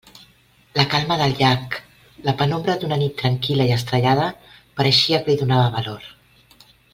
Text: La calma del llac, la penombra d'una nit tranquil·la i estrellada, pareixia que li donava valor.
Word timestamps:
La 0.77 0.85
calma 0.93 1.17
del 1.19 1.35
llac, 1.41 1.77
la 2.29 2.33
penombra 2.39 2.77
d'una 2.85 2.97
nit 3.03 3.13
tranquil·la 3.21 3.69
i 3.73 3.77
estrellada, 3.77 4.27
pareixia 4.81 5.21
que 5.29 5.33
li 5.35 5.41
donava 5.43 5.71
valor. 5.79 6.11